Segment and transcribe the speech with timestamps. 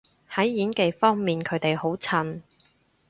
[0.31, 2.41] 喺演技方面佢哋好襯